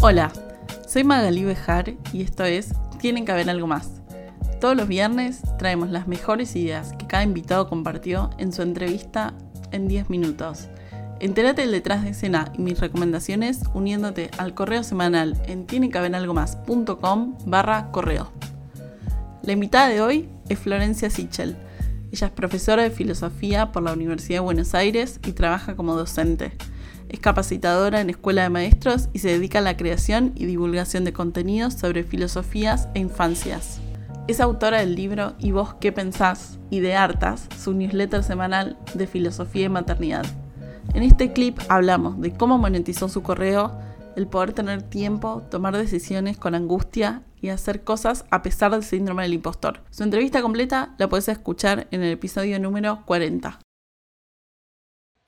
[0.00, 0.30] Hola,
[0.86, 4.00] soy Magali Bejar y esto es Tienen que haber algo más.
[4.60, 9.34] Todos los viernes traemos las mejores ideas que cada invitado compartió en su entrevista
[9.72, 10.68] en 10 minutos.
[11.18, 17.90] Entérate del detrás de escena y mis recomendaciones uniéndote al correo semanal en tienenquehaberalgomás.com barra
[17.90, 18.30] correo.
[19.42, 21.56] La invitada de hoy es Florencia Sichel.
[22.12, 26.52] Ella es profesora de filosofía por la Universidad de Buenos Aires y trabaja como docente.
[27.08, 31.14] Es capacitadora en Escuela de Maestros y se dedica a la creación y divulgación de
[31.14, 33.80] contenidos sobre filosofías e infancias.
[34.26, 36.58] Es autora del libro ¿Y vos qué pensás?
[36.68, 40.26] y de Hartas, su newsletter semanal de filosofía y maternidad.
[40.92, 43.78] En este clip hablamos de cómo monetizó su correo,
[44.16, 49.22] el poder tener tiempo, tomar decisiones con angustia y hacer cosas a pesar del síndrome
[49.22, 49.80] del impostor.
[49.90, 53.60] Su entrevista completa la puedes escuchar en el episodio número 40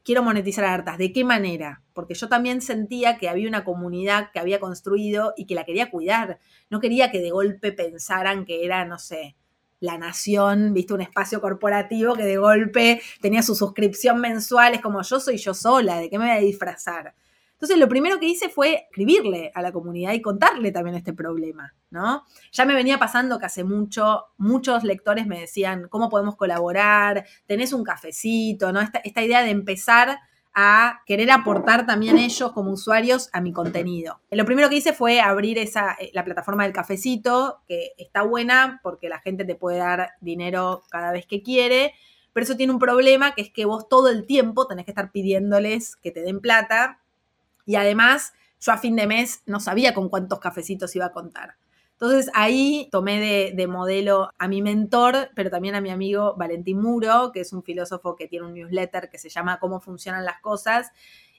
[0.04, 0.98] quiero monetizar hartas.
[0.98, 1.82] ¿De qué manera?
[1.92, 5.91] Porque yo también sentía que había una comunidad que había construido y que la quería
[5.91, 6.38] cuidar.
[6.69, 9.36] No quería que de golpe pensaran que era, no sé,
[9.80, 14.75] la nación, viste, un espacio corporativo que de golpe tenía su suscripción mensual.
[14.75, 17.14] Es como yo soy yo sola, ¿de qué me voy a disfrazar?
[17.61, 21.75] Entonces, lo primero que hice fue escribirle a la comunidad y contarle también este problema,
[21.91, 22.25] ¿no?
[22.53, 27.27] Ya me venía pasando que hace mucho, muchos lectores me decían, ¿cómo podemos colaborar?
[27.44, 28.72] ¿Tenés un cafecito?
[28.72, 28.81] ¿no?
[28.81, 30.20] Esta, idea de empezar
[30.55, 34.22] a querer aportar también ellos como usuarios a mi contenido.
[34.31, 38.81] Lo primero que hice fue abrir esa, eh, la plataforma del cafecito, que está buena
[38.83, 41.92] porque la gente te puede dar dinero cada vez que quiere,
[42.33, 45.12] pero eso tiene un problema, que es que vos todo el tiempo tenés que estar
[45.12, 47.00] pidiéndoles que te den plata
[47.70, 51.54] y además, yo a fin de mes no sabía con cuántos cafecitos iba a contar.
[51.92, 57.30] Entonces ahí tomé de, modelo a mi mentor, pero también a mi amigo Valentín Muro,
[57.32, 60.91] que es un filósofo que tiene un newsletter que se llama Cómo funcionan las cosas.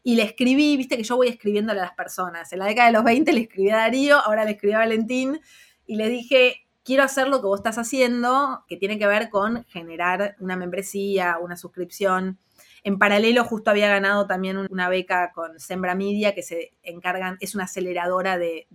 [0.04, 2.54] Y le escribí, viste que yo voy escribiéndole a las personas.
[2.54, 5.42] En la década de los 20 le escribí a Darío, ahora le escribí a Valentín
[5.86, 9.66] y le dije, quiero hacer lo que vos estás haciendo, que tiene que ver con
[9.66, 12.40] generar una membresía, una suscripción
[12.84, 17.54] en paralelo, justo había ganado también una beca con Sembra Media, que se encargan, es
[17.54, 18.68] una aceleradora de,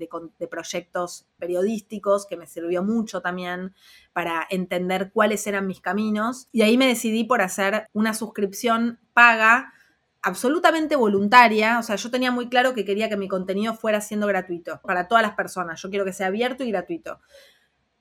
[0.48, 3.74] proyectos periodísticos, que me sirvió mucho también
[4.12, 6.48] para entender cuáles eran mis caminos.
[6.52, 9.72] Y ahí me decidí por hacer una suscripción paga
[10.22, 14.26] absolutamente voluntaria, o sea, yo tenía muy claro que quería que mi contenido fuera siendo
[14.26, 17.20] gratuito para todas las personas, yo quiero que sea abierto y gratuito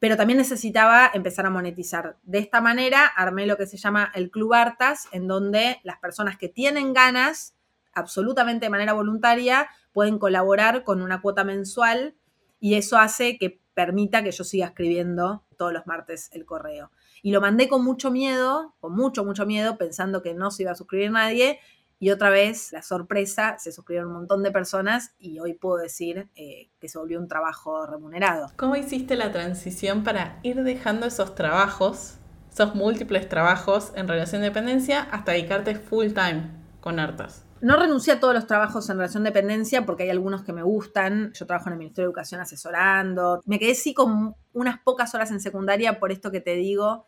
[0.05, 2.19] pero también necesitaba empezar a monetizar.
[2.21, 6.37] De esta manera armé lo que se llama el Club Artas, en donde las personas
[6.37, 7.55] que tienen ganas,
[7.91, 12.15] absolutamente de manera voluntaria, pueden colaborar con una cuota mensual
[12.59, 16.91] y eso hace que permita que yo siga escribiendo todos los martes el correo.
[17.23, 20.73] Y lo mandé con mucho miedo, con mucho, mucho miedo, pensando que no se iba
[20.73, 21.59] a suscribir nadie
[21.99, 26.29] y otra vez, la sorpresa, se suscribieron un montón de personas y hoy puedo decir
[26.35, 28.51] eh, que se volvió un trabajo remunerado.
[28.57, 32.15] ¿Cómo hiciste la transición para ir dejando esos trabajos,
[32.51, 36.51] esos múltiples trabajos en relación de dependencia, hasta dedicarte full time
[36.81, 37.45] con Artas?
[37.61, 40.61] No renuncié a todos los trabajos en relación de dependencia porque hay algunos que me
[40.61, 41.31] gustan.
[41.33, 43.41] Yo trabajo en el Ministerio de Educación asesorando.
[43.45, 47.05] Me quedé sí con unas pocas horas en secundaria por esto que te digo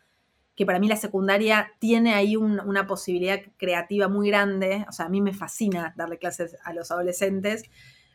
[0.58, 4.84] que para mí la secundaria tiene ahí una posibilidad creativa muy grande.
[4.88, 7.62] O sea, a mí me fascina darle clases a los adolescentes,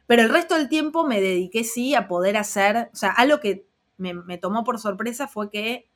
[0.07, 3.65] pero el resto del tiempo me dediqué sí a poder hacer, o sea, algo que
[3.95, 5.89] me, me tomó por sorpresa fue que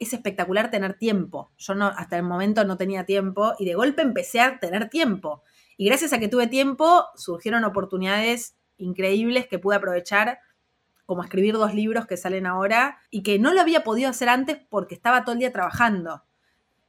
[0.00, 1.52] es espectacular tener tiempo.
[1.58, 5.44] Yo no, hasta el momento no tenía tiempo y de golpe empecé a tener tiempo.
[5.76, 10.40] Y gracias a que tuve tiempo, surgieron oportunidades increíbles que pude aprovechar
[11.06, 14.58] como escribir dos libros que salen ahora y que no lo había podido hacer antes
[14.68, 16.22] porque estaba todo el día trabajando.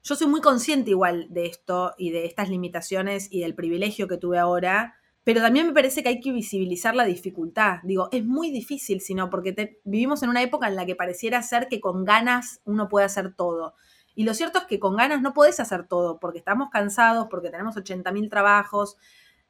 [0.03, 4.18] Yo soy muy consciente igual de esto y de estas limitaciones y del privilegio que
[4.18, 7.80] tuve ahora, pero también me parece que hay que visibilizar la dificultad.
[7.81, 11.68] Digo, es muy difícil, sino porque vivimos en una época en la que pareciera ser
[11.68, 13.74] que con ganas uno puede hacer todo.
[14.14, 17.50] Y lo cierto es que con ganas no podés hacer todo, porque estamos cansados, porque
[17.50, 18.97] tenemos 80.000 trabajos.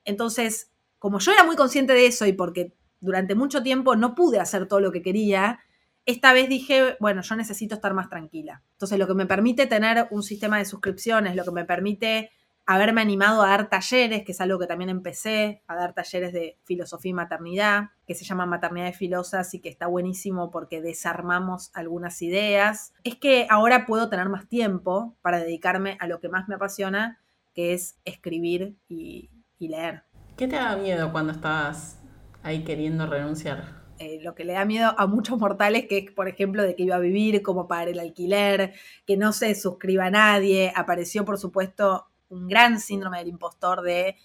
[0.06, 4.40] Entonces, como yo era muy consciente de eso y porque durante mucho tiempo no pude
[4.40, 5.60] hacer todo lo que quería,
[6.06, 8.64] esta vez dije, bueno, yo necesito estar más tranquila.
[8.74, 12.30] Entonces, lo que me permite tener un sistema de suscripciones, lo que me permite
[12.68, 16.58] haberme animado a dar talleres, que es algo que también empecé, a dar talleres de
[16.64, 21.72] filosofía y maternidad, que se llama Maternidad de Filosas y que está buenísimo porque desarmamos
[21.74, 26.48] algunas ideas, es que ahora puedo tener más tiempo para dedicarme a lo que más
[26.48, 27.20] me apasiona,
[27.54, 30.04] que es escribir y, leer.
[30.38, 32.00] ¿Qué te da miedo cuando estás
[32.46, 33.84] ahí queriendo renunciar.
[33.98, 36.84] Eh, lo que le da miedo a muchos mortales, que es, por ejemplo, de que
[36.84, 38.74] iba a vivir, cómo pagar el alquiler,
[39.06, 40.72] que no se suscriba a nadie.
[40.76, 44.18] Apareció, por supuesto, un gran síndrome del impostor de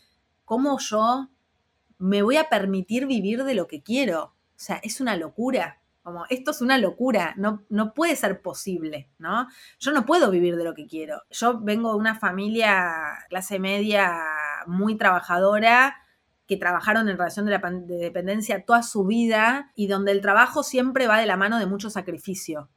[0.44, 1.28] cómo yo
[1.98, 4.24] me voy a permitir vivir de lo que quiero.
[4.24, 5.80] O sea, es una locura.
[6.02, 9.48] Como, esto es una locura, no, no puede ser posible, ¿no?
[9.78, 11.22] Yo no puedo vivir de lo que quiero.
[11.30, 12.94] Yo vengo de una familia
[13.28, 14.18] clase media
[14.66, 15.99] muy trabajadora,
[16.50, 20.64] que trabajaron en relación de, la, de dependencia toda su vida y donde el trabajo
[20.64, 22.68] siempre va de la mano de mucho sacrificio.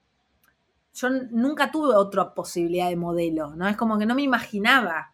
[0.93, 3.67] Yo nunca tuve otra posibilidad de modelo, ¿no?
[3.67, 5.11] Es como que no me imaginaba.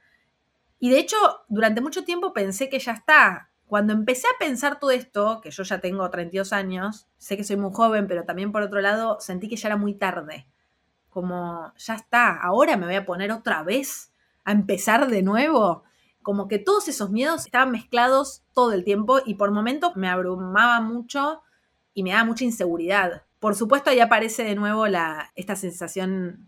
[0.78, 1.16] Y de hecho,
[1.48, 3.50] durante mucho tiempo pensé que ya está.
[3.66, 7.56] Cuando empecé a pensar todo esto, que yo ya tengo 32 años, sé que soy
[7.56, 10.50] muy joven, pero también por otro lado sentí que ya era muy tarde.
[11.10, 14.12] Como, ya está, ahora me voy a poner otra vez
[14.44, 15.86] a empezar de nuevo
[16.30, 20.80] como que todos esos miedos estaban mezclados todo el tiempo y por momentos me abrumaba
[20.80, 21.42] mucho
[21.96, 23.24] y me daba mucha inseguridad.
[23.40, 24.86] Por supuesto, ahí aparece de nuevo
[25.36, 26.48] esta sensación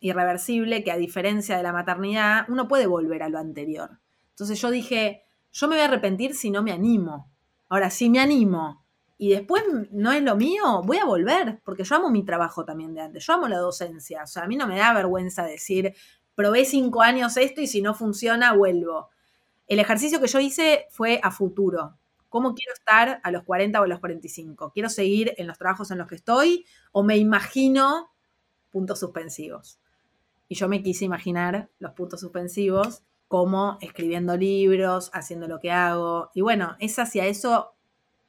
[0.00, 4.00] irreversible que a diferencia de la maternidad, uno puede volver a lo anterior.
[4.32, 7.32] Entonces yo dije, yo me voy a arrepentir si no me animo.
[7.70, 8.84] Ahora, si me animo
[9.16, 9.62] y después
[9.92, 13.24] no es lo mío, voy a volver, porque yo amo mi trabajo también de antes,
[13.24, 15.94] yo amo la docencia, o sea, a mí no me da vergüenza decir,
[16.34, 19.08] probé cinco años esto y si no funciona, vuelvo.
[19.66, 21.96] El ejercicio que yo hice fue a futuro.
[22.28, 24.72] ¿Cómo quiero estar a los 40 o a los 45?
[24.72, 28.12] ¿Quiero seguir en los trabajos en los que estoy o me imagino
[28.70, 29.78] puntos suspensivos?
[30.48, 36.30] Y yo me quise imaginar los puntos suspensivos como escribiendo libros, haciendo lo que hago.
[36.34, 37.74] Y bueno, es hacia eso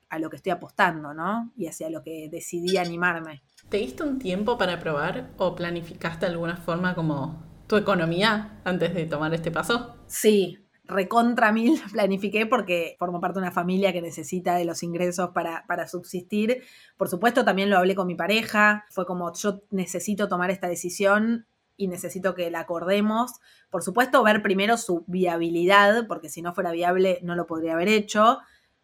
[0.09, 1.51] a lo que estoy apostando, ¿no?
[1.57, 3.41] Y hacia lo que decidí animarme.
[3.67, 8.93] ¿Te diste un tiempo para probar o planificaste de alguna forma como tu economía antes
[8.93, 9.95] de tomar este paso?
[10.07, 10.62] Sí,
[10.93, 15.65] recontra mil planifiqué porque formo parte de una familia que necesita de los ingresos para,
[15.67, 16.63] para, subsistir.
[16.95, 18.85] Por supuesto, también lo hablé con mi pareja.
[18.89, 21.45] Fue como yo necesito tomar esta decisión
[21.75, 23.33] y necesito que la acordemos.
[23.69, 27.89] Por supuesto, ver primero su viabilidad, porque si no fuera viable no lo podría haber
[27.89, 28.39] hecho.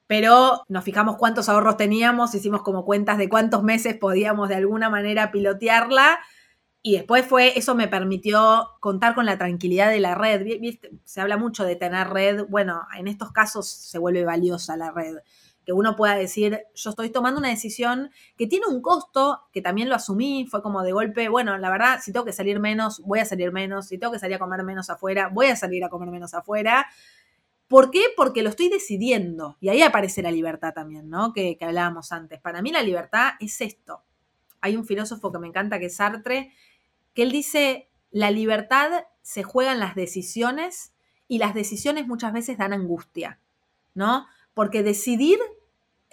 [0.08, 4.90] Pero nos fijamos cuántos ahorros teníamos, hicimos como cuentas de cuántos meses podíamos de alguna
[4.90, 6.20] manera pilotearla
[6.82, 10.48] y después fue, eso me permitió contar con la tranquilidad de la red.
[11.04, 12.46] Se habla mucho de tener red.
[12.48, 15.18] Bueno, en estos casos se vuelve valiosa la red.
[15.66, 19.90] Que uno pueda decir, yo estoy tomando una decisión que tiene un costo, que también
[19.90, 23.20] lo asumí, fue como de golpe, bueno, la verdad, si tengo que salir menos, voy
[23.20, 25.90] a salir menos, si tengo que salir a comer menos afuera, voy a salir a
[25.90, 26.88] comer menos afuera.
[27.68, 28.02] ¿Por qué?
[28.16, 29.58] Porque lo estoy decidiendo.
[29.60, 31.34] Y ahí aparece la libertad también, ¿no?
[31.34, 32.40] Que, que hablábamos antes.
[32.40, 34.04] Para mí la libertad es esto.
[34.62, 36.52] Hay un filósofo que me encanta, que es Sartre,
[37.14, 40.94] que él dice, la libertad se juega en las decisiones
[41.28, 43.40] y las decisiones muchas veces dan angustia,
[43.94, 44.26] ¿no?
[44.54, 45.40] Porque decidir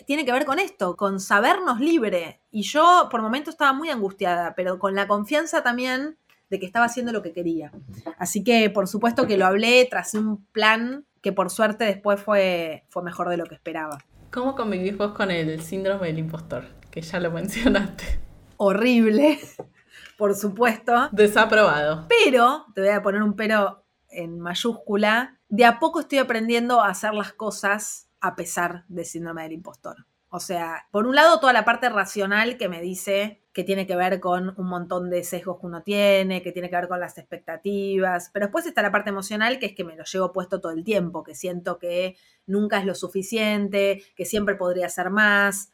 [0.04, 2.40] tiene que ver con esto, con sabernos libre.
[2.50, 6.19] Y yo por momentos estaba muy angustiada, pero con la confianza también
[6.50, 7.72] de que estaba haciendo lo que quería.
[8.19, 12.84] Así que por supuesto que lo hablé, tras un plan que por suerte después fue,
[12.88, 13.98] fue mejor de lo que esperaba.
[14.31, 16.66] ¿Cómo convivís vos con el síndrome del impostor?
[16.90, 18.20] Que ya lo mencionaste.
[18.56, 19.38] Horrible
[20.17, 21.08] por supuesto.
[21.12, 22.06] Desaprobado.
[22.08, 26.88] Pero, te voy a poner un pero en mayúscula, de a poco estoy aprendiendo a
[26.88, 30.06] hacer las cosas a pesar del síndrome del impostor.
[30.29, 33.97] O sea, por un lado toda la parte racional que me dice que tiene que
[33.97, 37.17] ver con un montón de sesgos que uno tiene, que tiene que ver con las
[37.17, 40.73] expectativas, pero después está la parte emocional que es que me lo llevo puesto todo
[40.73, 45.72] el tiempo, que siento que nunca es lo suficiente, que siempre podría ser más,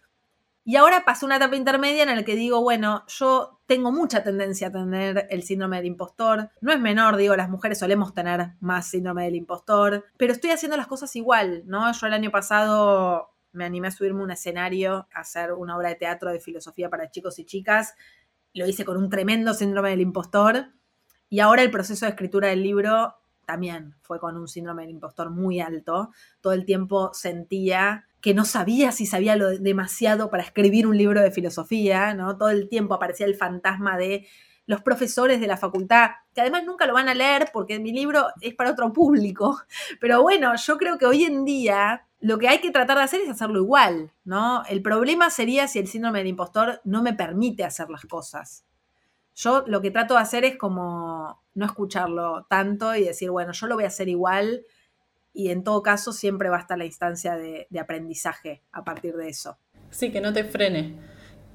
[0.64, 4.68] y ahora pasó una etapa intermedia en la que digo, bueno, yo tengo mucha tendencia
[4.68, 6.50] a tener el síndrome del impostor.
[6.60, 10.76] No es menor, digo, las mujeres solemos tener más síndrome del impostor, pero estoy haciendo
[10.76, 11.90] las cosas igual, ¿no?
[11.92, 15.90] Yo el año pasado me animé a subirme a un escenario, a hacer una obra
[15.90, 17.94] de teatro de filosofía para chicos y chicas.
[18.54, 20.72] Lo hice con un tremendo síndrome del impostor.
[21.28, 23.16] Y ahora el proceso de escritura del libro
[23.46, 26.10] también fue con un síndrome del impostor muy alto.
[26.40, 31.20] Todo el tiempo sentía que no sabía si sabía lo demasiado para escribir un libro
[31.20, 32.38] de filosofía, ¿no?
[32.38, 34.26] Todo el tiempo aparecía el fantasma de
[34.64, 38.28] los profesores de la facultad, que además nunca lo van a leer porque mi libro
[38.40, 39.60] es para otro público.
[40.00, 43.20] Pero bueno, yo creo que hoy en día lo que hay que tratar de hacer
[43.22, 44.62] es hacerlo igual, ¿no?
[44.68, 48.64] El problema sería si el síndrome del impostor no me permite hacer las cosas.
[49.34, 53.66] Yo lo que trato de hacer es como no escucharlo tanto y decir, bueno, yo
[53.66, 54.64] lo voy a hacer igual
[55.32, 59.28] y en todo caso siempre va a estar la instancia de, aprendizaje a partir de
[59.28, 59.58] eso.
[59.90, 60.98] Sí, que no te frene.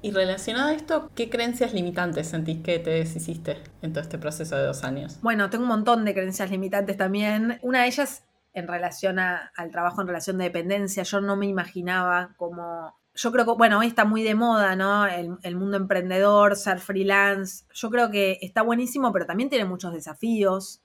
[0.00, 4.56] Y relacionado a esto, ¿qué creencias limitantes sentís que te deshiciste en todo este proceso
[4.56, 5.18] de dos años?
[5.22, 7.58] Bueno, tengo un montón de creencias limitantes también.
[7.62, 11.02] Una de ellas en relación al trabajo en relación de dependencia.
[11.02, 12.96] Yo no me imaginaba como...
[13.14, 15.04] Yo creo que, bueno, hoy está muy de moda, ¿no?
[15.06, 17.64] El, el mundo emprendedor, ser freelance.
[17.74, 20.82] Yo creo que está buenísimo, pero también tiene muchos desafíos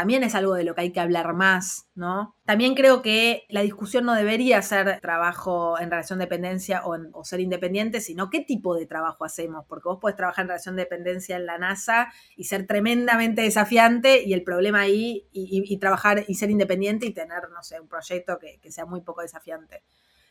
[0.00, 2.34] también es algo de lo que hay que hablar más, ¿no?
[2.46, 7.40] También creo que la discusión no debería ser trabajo en relación de dependencia o, ser
[7.40, 11.36] independiente, sino qué tipo de trabajo hacemos, porque vos podés trabajar en relación de dependencia
[11.36, 16.48] en la NASA y ser tremendamente desafiante y el problema ahí, y, trabajar y ser
[16.50, 19.82] independiente y tener, no sé, un proyecto que, que sea muy poco desafiante.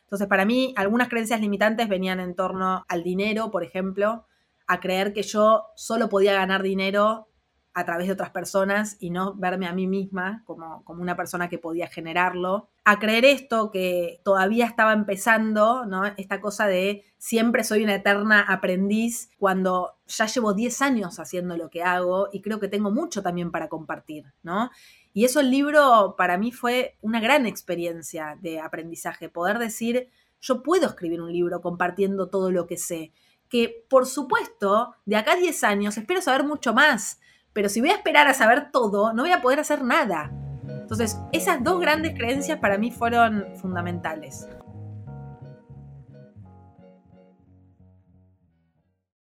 [0.01, 4.25] Entonces, para mí, algunas creencias limitantes venían en torno al dinero, por ejemplo,
[4.65, 7.27] a creer que yo solo podía ganar dinero
[7.79, 11.49] a través de otras personas y no verme a mí misma como, como, una persona
[11.49, 12.69] que podía generarlo.
[12.83, 16.05] A creer esto que todavía estaba empezando, ¿no?
[16.17, 21.69] Esta cosa de siempre soy una eterna aprendiz cuando ya llevo 10 años haciendo lo
[21.69, 24.71] que hago y creo que tengo mucho también para compartir, ¿no?
[25.13, 30.09] Y eso el libro para mí fue una gran experiencia de aprendizaje, poder decir,
[30.41, 33.11] yo puedo escribir un libro compartiendo todo lo que sé
[33.49, 37.19] que por supuesto, de acá a 10 años espero saber mucho más,
[37.53, 40.31] pero si voy a esperar a saber todo, no voy a poder hacer nada.
[40.67, 44.47] Entonces, esas dos grandes creencias para mí fueron fundamentales.